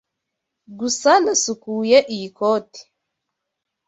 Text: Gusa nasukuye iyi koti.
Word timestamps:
Gusa 0.79 1.11
nasukuye 1.23 1.97
iyi 2.13 2.29
koti. 2.37 2.81